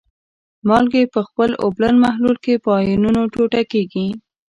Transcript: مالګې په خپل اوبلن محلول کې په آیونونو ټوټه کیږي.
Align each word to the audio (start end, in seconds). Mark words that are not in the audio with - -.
مالګې 0.67 1.03
په 1.13 1.19
خپل 1.27 1.49
اوبلن 1.63 1.95
محلول 2.05 2.35
کې 2.43 2.53
په 2.63 2.69
آیونونو 2.79 3.21
ټوټه 3.33 3.61
کیږي. 3.71 4.07